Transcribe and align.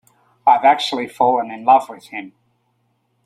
I've 0.47 0.63
actually 0.63 1.07
fallen 1.07 1.51
in 1.51 1.63
love 1.63 1.87
with 1.87 2.05
him. 2.07 2.33